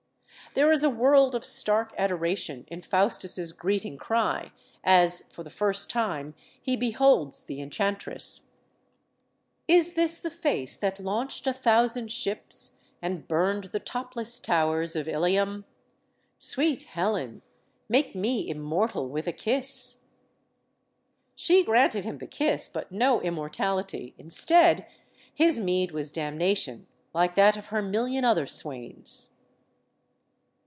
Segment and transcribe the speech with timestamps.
[0.53, 4.51] There is a world of stark adora tion in Faustus' greeting cry,
[4.83, 8.47] as, for the first time, he beholds the enchantress:
[9.65, 15.07] "Is this the face that launched a thousand ships And burned the topless towers of
[15.07, 15.63] Ilium?
[16.37, 17.43] Sweet Helen,
[17.87, 22.27] make me immortal with a kiss I" HELEN OF TROY 87 She granted him the
[22.27, 24.85] kiss, but no immortality; in stead,
[25.33, 29.37] his meed was damnation, like that of her million other swains.